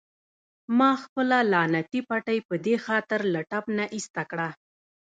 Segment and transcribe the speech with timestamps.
[0.77, 4.49] ما خپله لعنتي پټۍ په دې خاطر له ټپ نه ایسته کړه.